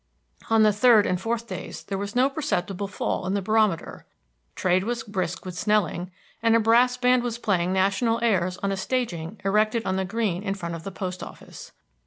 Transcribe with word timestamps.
On 0.49 0.63
the 0.63 0.73
third 0.73 1.05
and 1.05 1.21
fourth 1.21 1.45
days 1.47 1.83
there 1.83 1.97
was 1.99 2.15
no 2.15 2.27
perceptible 2.27 2.87
fall 2.87 3.27
in 3.27 3.35
the 3.35 3.39
barometer. 3.43 4.07
Trade 4.55 4.83
was 4.83 5.03
brisk 5.03 5.45
with 5.45 5.55
Snelling, 5.55 6.09
and 6.41 6.55
a 6.55 6.59
brass 6.59 6.97
band 6.97 7.21
was 7.21 7.37
playing 7.37 7.71
national 7.71 8.19
airs 8.23 8.57
on 8.63 8.71
a 8.71 8.77
staging 8.77 9.39
erected 9.45 9.85
on 9.85 9.97
the 9.97 10.03
green 10.05 10.41
in 10.41 10.55
front 10.55 10.73
of 10.73 10.83
the 10.85 10.91
post 10.91 11.21
office. 11.21 11.71